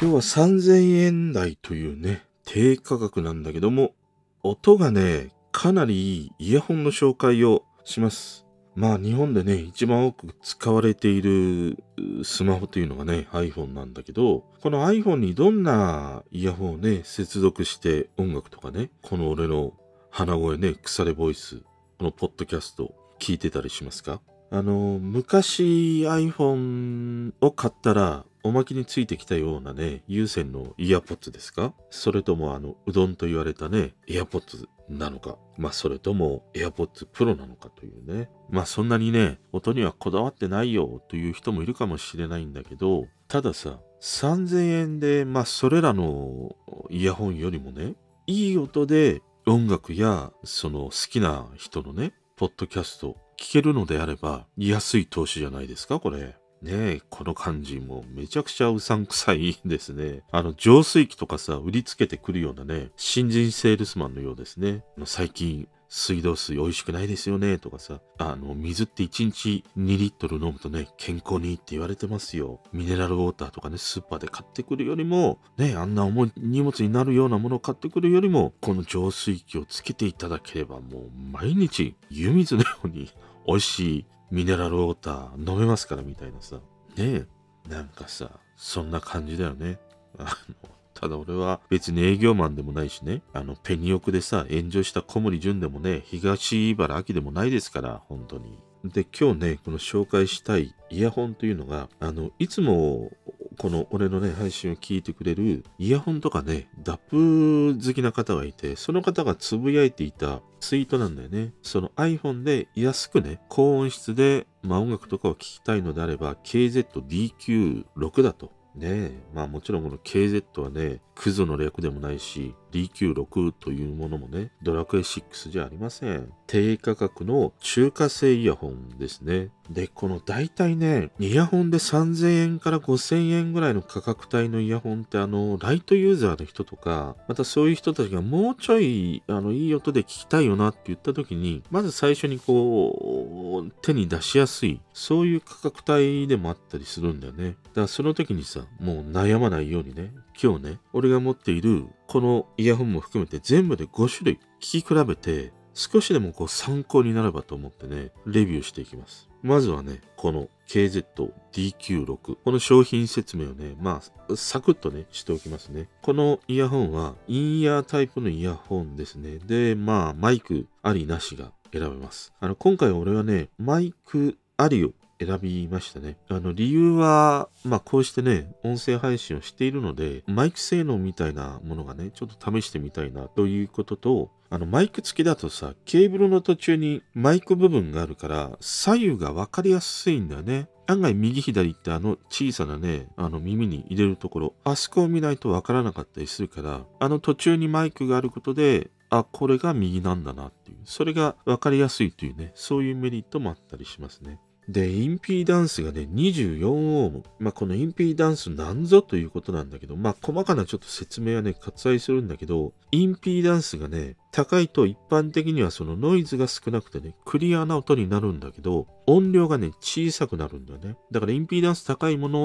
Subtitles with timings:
[0.00, 3.96] 今日は3000円台というね、低価格なんだけども、
[4.44, 8.46] 音がね、かなりいいイヤホンの紹介をします。
[8.76, 11.82] まあ日本でね、一番多く使われている
[12.22, 19.72] スマホというのがね、iPhone なんだけど、この iPhone にどんなイヤホンをね、接続して音楽とかね、この俺の
[20.10, 21.56] 鼻声ね、腐れボイス、
[21.98, 24.20] このポッドキャスト聞いてたりしますか？
[24.52, 31.74] あの、昔 iPhone を買ったら、おまけについてきたようなね、有線のイヤポッツですか？
[31.90, 35.36] それともあの、うどんと言われたね、イヤポッツなのか？
[35.56, 38.30] まあ、それとも AirPods Pro なのかというね。
[38.48, 46.54] まあ、そんなにね、音にはこだわってないよという人もいるかもしれないんだけど、たださ、3000円で、まあ、それらの
[46.90, 56.36] イヤホンよりもね、いい音で音楽や、その好きな人のね、ポッドキャスト聞けるのであれば、安い投資じゃないですか、これ。
[56.62, 60.22] ねえ、この感じもめちゃくちゃうさんくさいですね。
[60.32, 64.82] あの、浄水器とかさ、売りつけてくるようなね、新人セールスマンのようですね。
[65.04, 68.00] 最近、水道水美味しくないですよね、とかさ。
[68.18, 72.60] あの、水って1日2リットル飲むとね、健康にいいって言われてますよ。
[72.72, 83.10] ミネラルウォーターとかね、スーパーで買ってくるよりも、ね、あんな重い荷物になるようなものを買ってくるよりも、この浄水器をつけていただければ、もう毎日湯水のように
[83.46, 86.56] 美味しいミネラルウォーター飲めますからみたいなさ。
[86.56, 86.60] ね
[86.98, 87.26] え。
[87.68, 89.78] なんかさ、そんな感じだよね。
[90.18, 98.58] あの、ただ俺は別に営業マンでもないしね、あの、ペニオクでさ、炎上した小森純でもね、東茨城でもないですから、本当に。
[98.84, 103.10] で、今日ね、この紹介したいイヤホンというのが、あの、いつも、
[103.58, 111.52] この俺のね、配信を聞いてくれるイヤホンとかね、ダップ好きな方がいて、その方がつぶやいていたツイートなんだよね。
[111.62, 118.52] その iPhone で安くね、高音質で、まあ音楽とかを聴きたいのであれば、KZ-DQ6 だと。
[118.76, 126.32] ねえ、まあもちろんこの KZ はね、クズの略でもないし、DQ6 というものもね、ドラクエ6じゃありません。
[126.46, 129.50] 低価格の中華製イヤホンですね。
[129.70, 147.56] で、この大体ね、イヤホンで3000円から5000円ぐらいの価格帯のイヤホンってあの、ライトユーザーの人とか、またそういう人たちがもうちょい、あの、いい音で聞きたいよなって言った時に、まず最初にこう、手に出しやすい、そういう価格帯でもあったりするんだよね。
[147.64, 159.28] だからその時にさ、もう悩まないようにね、今日ね、俺が持っているこのイヤホンも含めて全部で5種類聞き比べて、少しでもこう参考になればと思ってね、レビューしていきます。
[159.42, 162.36] まずはね、この KZ-DQ6。
[162.44, 164.00] この商品説明をね、ま
[164.30, 165.88] あ、サクッとね、しておきますね。
[166.02, 169.38] このイヤホンは、インイヤータイプのイヤホンですね。
[169.38, 172.32] で、まあ、マイクありなしが選べます。
[172.40, 174.90] あの、今回俺はね、マイクありを
[175.20, 176.16] 選びましたね。
[176.28, 190.68] あの、理由は、まあ、こうしてね、音声配信をしているので、マイク性能みたいなものがね、ちょっと試してみたいなということと、あの、マイク付きだとさ、ケーブルの途中にマイク部分があるから、左右がわかりやすいんだよね。
[190.90, 204.40] 案外右左ってあの小さなね、あの耳に入れるところ、あそこを見ないとわからなかったりするから、あの途中にマイクがあることで、あ、これが右なんだなっていう、それがわかりやすいというね、そういうメリットもあったりしますね。
[204.68, 207.22] で、インピーダンスがね、24オーム。
[207.38, 220.96] まあ、このインピーダンスなんぞということなんだけど、まあ、細かなちょっと説明はね、割愛するんだけど、インピーダンスがね、高いと一般的にはそのノイズが少なくてね、クリアな音になるんだけど、音量がね、小さくなるんだよね。
[221.10, 222.40] だからインピーダンス高いもの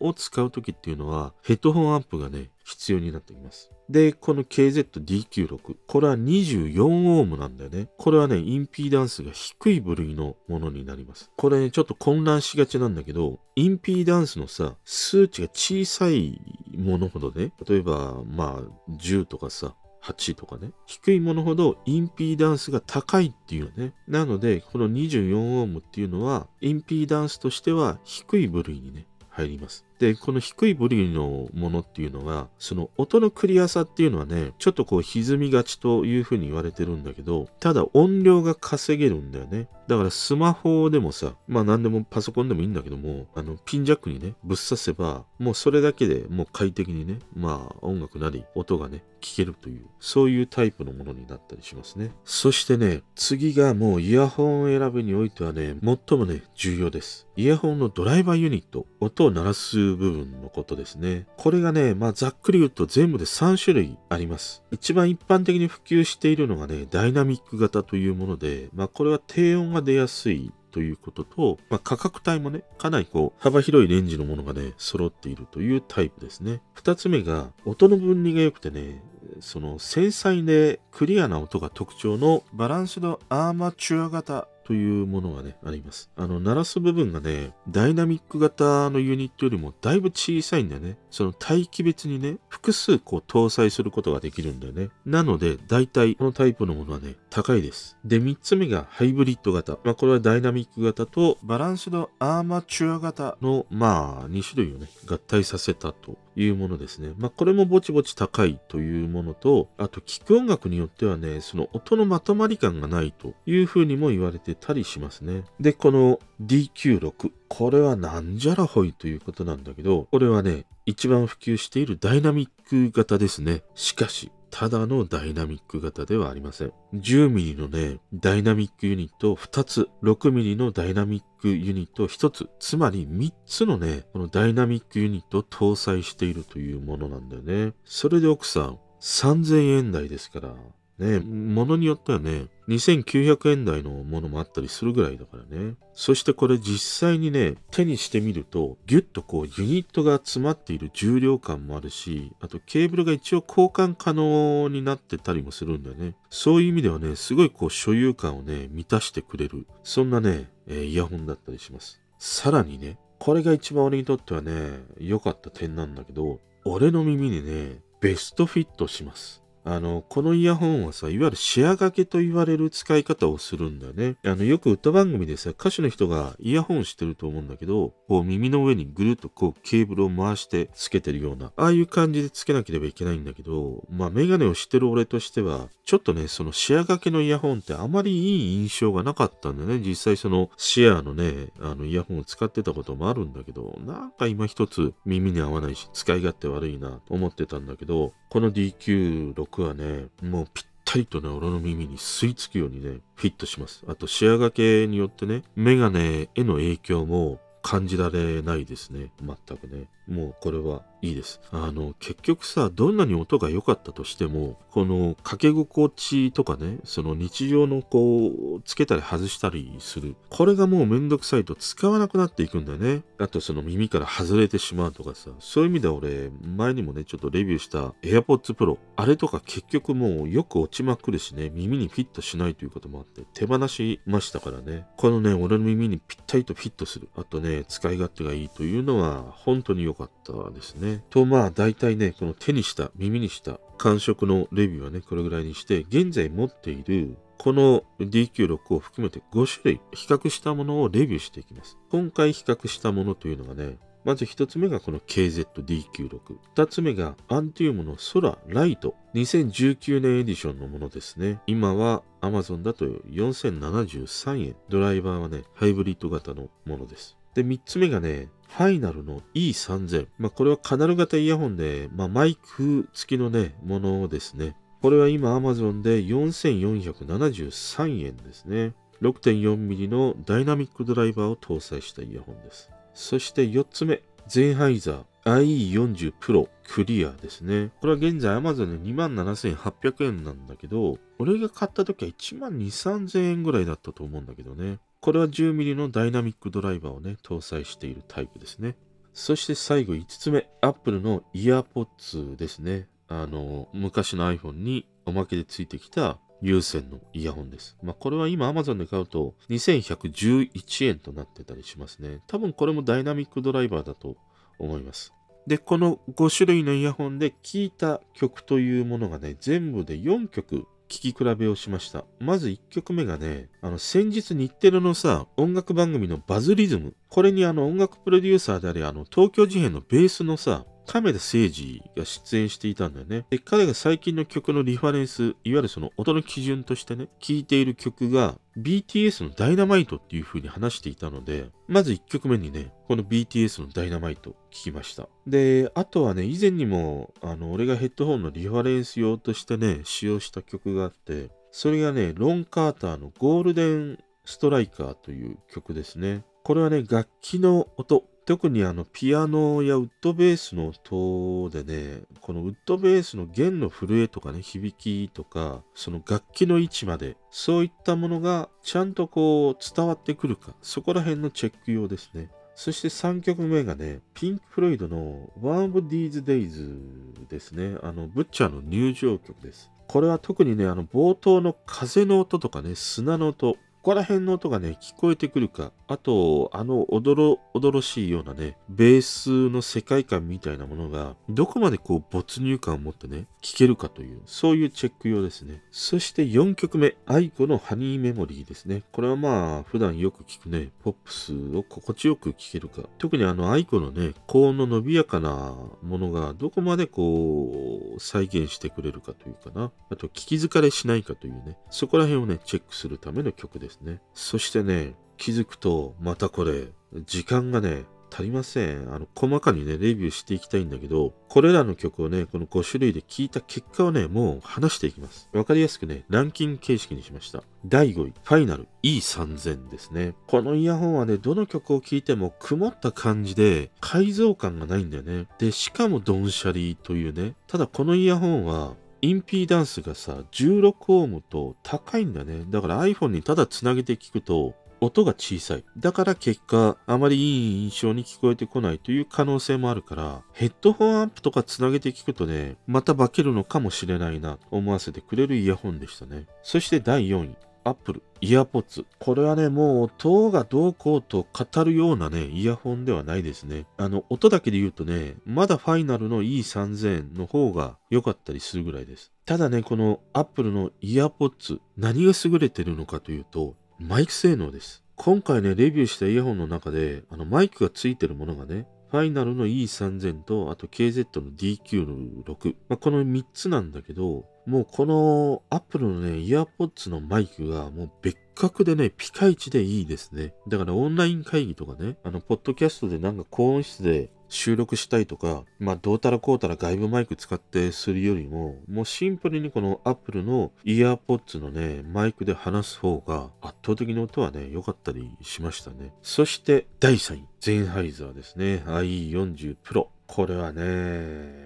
[0.00, 3.73] を使うときっていうのは、ヘッドホンアンプがね、必要になってきます。
[3.88, 5.76] で、この KZ-DQ6。
[5.86, 7.88] これは24オームなんだよね。
[7.98, 11.30] これはね、インピーダンスが低い部類のものになります。
[11.36, 16.40] これね、ちょっと混乱しがちなんだけど、インピーダンスのさ、数値が小さい
[16.76, 20.72] ものほどね、例えば、まあ、10とかさ、8とかね。
[20.86, 23.94] 低いものほどインピーダンスが高いっていうね。
[24.06, 29.84] なので、この24オームっていうのは、インピーダンスとしては低い部類にね、入ります。
[30.04, 39.66] で、この低いブリのものっていうのは、その音のクリアさっていうのはね、ちょっとこう歪みがちというふうに言われてるんだけど、ただ音量が稼げるんだよね。
[39.86, 52.12] だからスマホでもさ、まあ何でもパソコンでもいいんだけども、あの、ピンジャックにね、ぶっ刺せば、もうそれだけでもう快適にね、まあ音楽なり音がね、聞けるという、そういうタイプのものになったりしますね。
[52.24, 57.26] そしてね、次がもうイヤホン選ぶにおいてはね、最もね、重要です。
[57.36, 61.26] イヤホンのドライバーユニット、音を鳴らす部分のことですね。
[61.36, 64.62] これがね、まあざっくり言うと全部で3種類あります。
[64.70, 76.62] 一番一般的に普及しているのがね、ダイナミック型というもので、まあこれは低音が出やすいということと、まあ、価格帯もね、かなりこう、幅広いレンジのものがね、揃っているというタイプですね。
[76.72, 79.02] 二つ目が、音の分離が良くてね、
[79.40, 86.10] その繊細でクリアな音が特徴のバランスドアーマチュア型というものがね、あります。
[86.16, 90.96] あの、鳴らす部分がね、ダイナミック型のユニットよりもだいぶ小さいんだよね。
[91.10, 94.88] その帯域別にね、複数こう搭載することができるんだよね。
[95.04, 97.96] なので、大体このタイプのものはね、高いです。
[98.04, 99.76] で、3つ目がハイブリッド型。
[99.82, 107.12] まあ、これはダイナミック型とバランスドアーマチュア型の、まあ、2種類をね、合体させたというものですね。
[107.18, 115.42] まあ、これもぼちぼち高いというものと、あと、聴く音楽によってはね、その音のまとまり感がないというふうにも言われてたりしますね。
[115.58, 117.32] で、この DQ6。
[117.48, 123.64] これはなんじゃらほいということなんだけど、これはね、一番普及しているダイナミック型ですね。
[123.74, 126.72] しかし、ただのダイナミック型ではありません。
[126.94, 137.74] 10mm のね、ダイナミックユニットを2つ、6mm のダイナミックユニットを1つ、つまり3つのね、このダイナミックユニットを搭載しているというものなんだよね。
[137.84, 140.54] それで奥さん、3000円台ですから、
[140.98, 145.74] ね、ものによってはね、2900円台のものもあったりするぐらいだからね。
[145.92, 156.14] そしてこれ実際にね、手にしてみると、ギュッとこうユニットが詰まっている重量感もあるし、あとケーブルが一応交換可能になってたりもするんだよね。
[156.30, 159.66] そういう意味ではね、すごいこう所有感をね、満たしてくれる。
[159.82, 162.00] そんなね、えー、イヤホンだったりします。
[162.18, 169.43] さらにね、これが一番俺にとってはね、良かった点なんだけど、俺の耳にね、ベストフィットします。
[169.64, 174.16] あの、このイヤホンはさ、いわゆるシェア掛けと言われる使い方をするんだよね。
[174.24, 189.86] あの、よく歌番組でさ、歌手の人がイヤホンしてると思うんだけど、こう耳の上にぐるっとこうケーブルを回してつけてるような、ああいう感じでつけなければいけないんだけど、まあメガネをしてる俺としては、ちょっとね、そのシェア掛けのイヤホンってあまりいい印象がなかったんだよね。
[189.86, 203.84] 実際そのシェアのね、あのイヤホンを使ってたこともあるんだけど、なんか今一つ耳に合わないし、使い勝手悪いなと思ってたんだけど、この DQ6 はね、もうぴったりとね、俺の耳に吸い付くようにね、フィットします。
[203.86, 209.10] あと、仕上がけによってね、メガネへの影響も感じられないですね。
[209.20, 209.88] 全くね。
[210.06, 211.40] もうこれはいいです。
[211.50, 220.16] あの、結局さ、どんなに音が良かったとしても、この掛け心地とかね、その日常のこう、つけたり外したりする。
[220.30, 223.02] これがもうめんどくさいと使わなくなっていくんだよね。
[223.18, 228.78] あとその耳から外れてしまうとかさ、そういう意味で俺、前にもね、ちょっとレビューした AirPods Pro。
[228.96, 234.86] あれとか結局もうよく落ちまくるしね、耳にフィットしないということもあって、手放しましたからね。
[234.96, 237.08] このね、俺の耳にぴったりとフィットする。
[237.14, 240.93] あとね、使い勝手がいいというのは、本当に良かったですね。
[241.10, 251.76] と、まあ、大体ね、この手にした、耳にした感触のレビューはね、これぐらいにして、現在持っているこの DQ6 を含めて5種類比較したものをレビューしていきます。
[251.90, 256.20] 今回比較したものというのがね、まず1つ目がこの KZDQ6。
[256.54, 258.94] 2つ目がアンティウムの空ライト。
[259.14, 261.40] 2019年エディションのものですね。
[261.46, 264.56] 今は Amazon だと4073円。
[264.68, 267.16] ドライバーはね、ハイブリッド型のものです。
[267.34, 270.08] で、3つ目がね、ファイナルの E3000。
[270.18, 274.56] まあ、これはカナル型イヤホンで、まあ、マイク付きのね、ものですね。
[274.80, 278.74] これは今 Amazon で4473円ですね。
[279.00, 282.70] 6.4mm のダイナミックドライバーを搭載したイヤホンです。
[282.94, 287.70] そして4つ目、ゼンハイザー IE40 Pro クリアですね。
[287.80, 294.78] これは現在 Amazon で27,800円なんだけど、俺が買った時は12,3000円ぐらいだったと思うんだけどね。
[295.04, 298.74] これは 10mm のダイナミックドライバーをね、搭載しているタイプですね。
[299.12, 302.88] そして最後5つ目、Apple の EarPods ですね。
[303.08, 307.76] あの、昔の iPhone におまけでついてきた有線のイヤホンです。
[307.82, 312.22] まあ、これは今 Amazon で買うと2111円となってたりしますね。
[312.26, 314.16] 多分これもダイナミックドライバーだと
[314.58, 315.12] 思います。
[315.46, 322.04] で、この5種類のイヤホンで聴いた曲というものがね、全部で4曲聴き比べをしました。
[322.20, 326.94] まず1曲目がね、あの、先日日テレのさ、音楽番組のバズリズム。
[327.08, 333.26] これにあの、音楽プロデューサーであり、あの、東京事変のベースのさ、亀田誠二が出演していたんだよね。
[333.30, 345.08] で、彼が最近の曲のリファレンス、いわゆるその音の基準としてね、聴いている曲が BTS のダイナマイトっていう風に話していたので、まず1曲目にね、この BTS のダイナマイト聴きました。
[345.26, 356.24] で、あとはね、以前にも、あの、俺がヘッドホンのリファレンス用としてね、使用した曲があって、それがね、ロン・カーターのゴールデン・ストライカーという曲ですね。
[356.42, 372.30] これはね、楽器の音、特にあのピアノやウッドベースの音でね、このウッドベースの弦の震えとかね、響きとか、その楽器の位置まで、そういったものがちゃんとこう伝わってくるか、そこら辺のチェック用ですね。
[372.54, 377.76] そして3曲目がね、ピンク・フロイドの One of These Days ですね。
[377.82, 379.70] あの、ブッチャーの入場曲です。
[379.86, 395.62] これは特にね、あの、冒頭の風の音とかね、砂の音、ここら辺の音がね、聞こえてくるか、あと、あの、おどろ、おどろしいようなね、ベースの世界観みたいなものが、どこまでこう、没入感を持ってね、聞けるかという、そういうチェック用ですね。
[395.70, 398.84] そして4曲目、 aiko のハニーメモリーですね。
[398.90, 402.88] これはまあ、普段よく聞くね、ポップスを心地よく聞けるか。
[402.96, 409.70] 特にあの、 aiko のね、高音の伸びやかなものが、どこまでこう、再現してくれるかというかな。
[409.90, 414.00] あと、聞き疲れしないかというね、そこら辺をね、チェックするための曲ですね。
[414.14, 416.68] そしてね、気づくと、またこれ、
[417.06, 418.94] 時間がね、足りません。
[418.94, 425.28] あの、細かにね、レビューしていきたいんだけど、これらの曲をね、この5種類で聞いた結果をね、もう話していきます。
[425.32, 427.42] わかりやすくね、ランキング形式にしました。
[427.66, 430.14] 第5位、ファイナル E3000 ですね。
[430.28, 435.26] このイヤホンはね、どの曲を聴いても曇った感じで、改造感がないんだよね。
[435.38, 437.34] で、しかもドンシャリというね。
[437.48, 438.74] ただこのイヤホンは、
[439.04, 442.46] インピーダンスがさ、16オームと高いんだね。
[442.48, 445.64] だから iPhone にただつなげて聞くと、音が小さい。
[445.76, 456.24] だから結果、あまりいい印象に聞こえてこないという可能性もあるから、ヘッドホンアンプとかつなげて聞くとね、また化けるのかもしれないな、思わせてくれるイヤホンでしたね。
[456.42, 457.36] そして第4位。
[457.64, 458.86] Apple EarPods。
[458.98, 463.66] これはね、もう音がどうこうと語るようなね、イヤホンではないですね。
[463.76, 469.12] あの、音だけで言うとね、まだファイナルの E3000 の方が良かったりするぐらいです。
[469.26, 474.82] ただね、この Apple の EarPods、何が優れてるのかというと、マイク性能です。
[474.96, 482.54] 今回ね、レビューしたイヤホンの中で、あの、マイクがついてるものがね、ファイナルの E3000 と、あと KZ の DQ6。
[482.68, 490.34] まあ、この3つなんだけど、もうこの Apple のね、イヤーポッツのマイクがもう別格でね、ピカイチでいいですね。
[490.48, 505.92] だからオンライン会議とかね、あの、ポッドキャストでなんか高音質で収録したいとか、まあ、どうたらこうたら外部マイク使ってするよりも、もうシンプルにこの Apple のイヤーポッツのね、マイクで話す方が圧倒的に音はね、良かったりしましたね。
[506.02, 508.64] そして第3位、ゼンハイザーですね。
[508.66, 509.86] IE40 Pro。
[510.06, 511.43] これはね、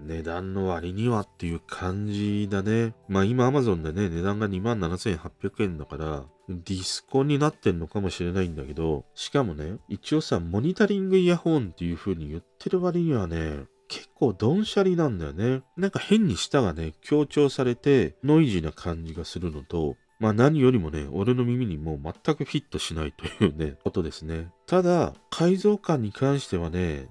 [0.00, 2.94] 値段の割にはっていう感じだね。
[3.08, 15.62] まあ今 Amazon でね、値段が27,800円だから、ディスコになってんのかもしれないんだけど、しかもね、一応さ、モニタリングイヤホンっていう風に言ってる割にはね、結構ドンシャリなんだよね。
[15.76, 24.50] なんか変に舌がね、強調されて、ノイジーな感じがするのと、まあ何よりもね、俺の耳にもう全くフィットしないというね、ことですね。
[24.66, 27.08] ただ、改造感に関してはね、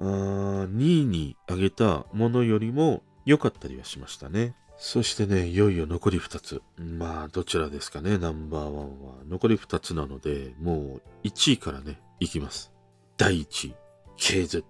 [0.00, 4.54] あ2位に挙げたものよりも良かったりはしましたね。
[4.78, 6.62] そしてね、いよいよ残り2つ。
[6.78, 9.14] まあ、どちらですかね、ナンバーワンは。
[9.28, 12.72] 残り2つなので、もう1位からね、いきます。
[13.18, 13.74] 第1位、
[14.16, 14.64] KZ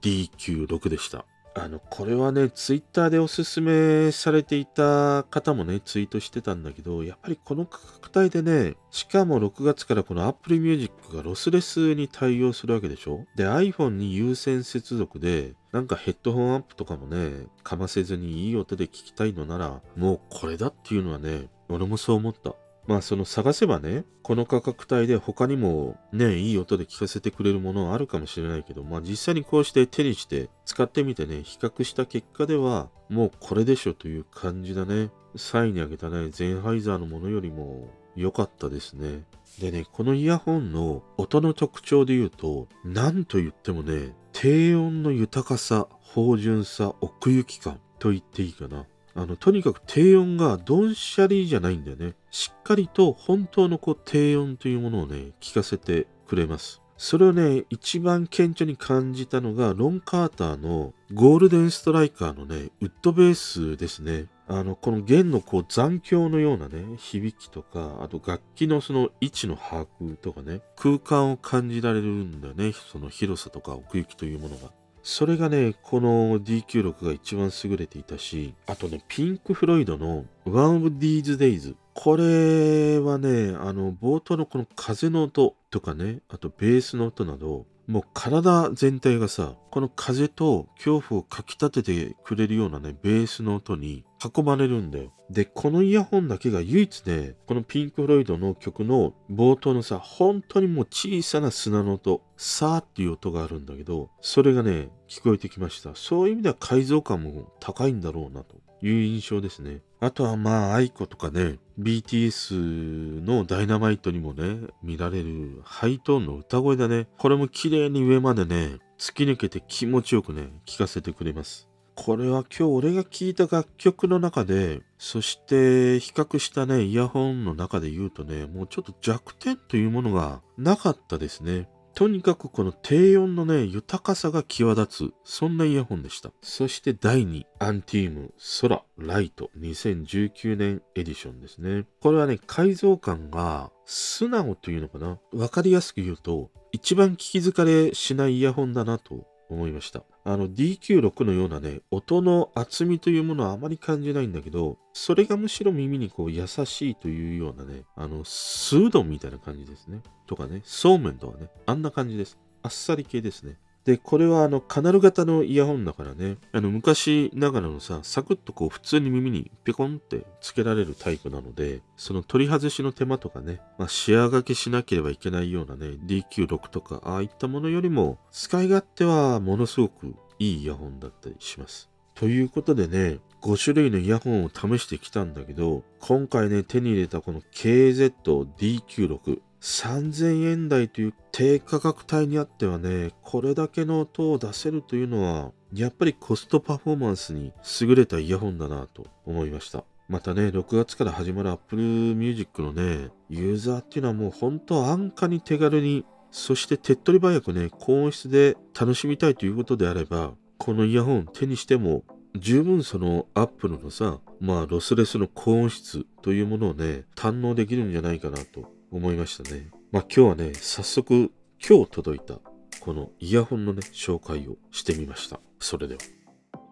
[0.00, 1.24] DQ6 でした。
[1.62, 13.26] あの、これはね、ツイッターでおすすめされていた方もね、ツイートしてたんだけど、やっぱりこの価格帯でね、しかも6月からこの Apple Music がロスレスに対応するわけでしょ？
[13.36, 22.54] で、iPhone に有線接続で、なんかヘッドホンアンプとかもね、かませずにいい音で聞きたいのなら、もうこれだっていうのはね、俺もそう思った。
[22.88, 35.10] まあその探せばね、この価格帯で他にもね、いい音で聞かせてくれるものはあるかもしれないけど、まあ実際にこうして手にして使ってみてね、比較した結果では、もうこれでしょという感じだね。
[35.36, 39.24] 3位に挙げたね、ゼンハイザーのものよりも良かったですね。
[39.60, 48.86] でね、このイヤホンの音の特徴で言うと、なんと言ってもね、低音の豊かさ、芳醇さ、奥行き感と言っていいかな。
[49.18, 52.14] あの、とにかく低音がドンシャリじゃないんだよね。
[52.30, 56.80] しっかりと本当のこう低音というものをね、聞かせてくれます。
[56.96, 64.26] それをね、一番顕著に感じたのが、ロン・カーターのゴールデンストライカーのね、ウッドベースですね。
[64.46, 72.72] あの、この弦のこう残響のようなね、響きとか、あと楽器のその位置の把握とかね、空間を感じられるんだよね。
[72.72, 74.70] その広さとか奥行きというものが。
[75.10, 81.76] それがね、この DQ6 が一番優れていたし、あとね、ピンク・フロイドの One of These Days。
[81.94, 95.12] これはね、あの、冒頭のこの風の音とかね、あとベースの音など、もう体全体がさ、この風と恐怖をかきたててくれるようなね、ベースの音に囲まれるんだよ。
[95.30, 105.94] で、このイヤホンだけが唯一ね、このピンク・フロイドの曲の冒頭のさ、本当にもう小さな砂の音、さーっていう音があるんだけど、それがね、聞こえてきました。
[105.94, 109.82] そういう意味では解像感も高いんだろうなという印象ですね。
[110.00, 117.08] あとはまあ、 aiko とかね、BTS のダイナマイトにもね、見られるハイトーンの歌声だね。
[117.18, 121.67] これも綺麗に上までね、突き抜けて気持ちよくね、聴かせてくれます。
[122.00, 131.68] これは今日俺が聴いた楽曲の中で、そして比較したね、イヤホンの中で言うとね、もうちょっと弱点というものがなかったですね。
[131.94, 136.30] とにかくこの低音のね、豊かさが際立つ、そんなイヤホンでした。
[136.40, 141.84] そして第2、アンティーム空ライト2019年エディションですね。
[142.00, 145.18] これはね、改造感が素直というのかな。
[145.32, 150.02] わかりやすく言うと、一番聞き疲れしないイヤホンだなと思いました。
[150.24, 160.02] あの DQ6 のようなね、音の厚みというものはあまり感じないんだけど、それがむしろ耳にこう優しいというようなね、あの、スードンみたいな感じですね。
[160.26, 162.38] とかね、そうめんとかね、あんな感じです。
[162.62, 163.56] あっさり系ですね。
[163.88, 181.88] で、これはあのカナル型のイヤホンだからね、あの昔ながらのさ、サクッとこう普通に耳にペコンってつけられるタイプなので、その取り外しの手間とかね、まあ、仕上がけしなければいけないようなね、DQ6 とか、ああいったものよりも、使い勝手はものすごくいいイヤホンだったりします。
[182.14, 199.84] ということでね、5種類のイヤホンを試してきたんだけど、今回ね、手に入れたこの KZ-DQ6、3000円台という低価格帯にあってはね、これだけの音を出せるというのは、やっぱりコストパフォーマンスに優れたイヤホンだなと思いました。
[200.08, 201.82] またね、6月から始まる Apple
[202.14, 212.04] Music のね、ユーザーっていうのはもう本当安価に手軽に、そして手っ取り早くね、高音質で楽しみたいということであれば、このイヤホン手にしても
[212.36, 219.68] 十分そのアップルのさ、まあロスレスの高音質というものをね、堪能できるんじゃないかなと思いましたね。
[219.92, 221.32] まあ今日はね、早速
[221.66, 222.38] 今日届いた
[222.80, 225.40] このイヤホンのね、紹介をしてみました。
[225.60, 226.00] それでは。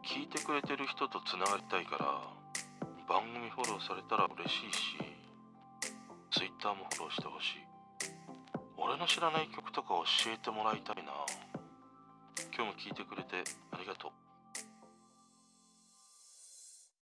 [0.07, 2.23] 聞いてくれてる人とつながりたいから
[3.09, 4.97] 番組フォローされたら嬉しいし
[6.31, 7.67] Twitter もフォローしてほしい
[8.79, 9.89] 俺の知らない曲とか
[10.23, 11.11] 教えてもらいたいな
[12.55, 14.26] 今日も聞いてくれてありがとう